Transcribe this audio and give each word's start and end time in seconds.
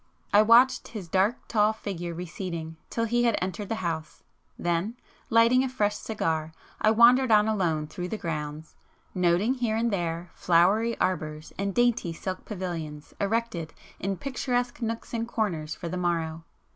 I 0.33 0.41
watched 0.41 0.87
his 0.87 1.07
dark 1.07 1.47
tall 1.47 1.73
figure 1.73 2.11
receding 2.15 2.75
till 2.89 3.03
he 3.05 3.25
had 3.25 3.37
entered 3.39 3.69
the 3.69 3.75
house; 3.85 4.23
then, 4.57 4.95
lighting 5.29 5.63
a 5.63 5.69
fresh 5.69 5.95
cigar, 5.95 6.53
I 6.81 6.89
wandered 6.89 7.29
on 7.31 7.47
alone 7.47 7.85
through 7.85 8.07
the 8.07 8.17
grounds, 8.17 8.73
noting 9.13 9.53
here 9.53 9.75
and 9.75 9.91
there 9.93 10.31
flowery 10.33 10.97
arbours 10.99 11.53
and 11.55 11.75
dainty 11.75 12.13
silk 12.13 12.45
pavilions 12.45 13.13
erected 13.21 13.75
in 13.99 14.17
picturesque 14.17 14.81
nooks 14.81 15.13
and 15.13 15.27
corners 15.27 15.75
for 15.75 15.87
the 15.87 15.97
morrow. 15.97 16.45